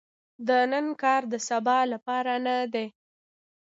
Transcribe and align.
د 0.47 0.49
نن 0.71 0.85
کار 1.01 1.21
د 1.31 1.35
سبا 1.49 1.77
لپاره 1.93 2.33
نه 2.45 2.55
دي. 2.73 2.87